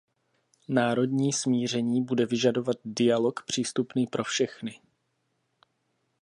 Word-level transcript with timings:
Národní 0.69 1.33
smíření 1.33 2.03
bude 2.03 2.25
vyžadovat 2.25 2.75
dialog 2.85 3.43
přístupný 3.45 4.07
pro 4.07 4.23
všechny. 4.23 4.79